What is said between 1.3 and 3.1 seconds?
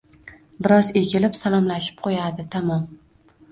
salomlashib qoʻyadi, tamom.